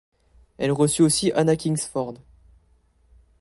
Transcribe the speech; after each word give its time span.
Elle 0.57 0.71
reçut 0.71 1.03
aussi 1.03 1.31
Anna 1.33 1.55
Kingsford. 1.55 2.15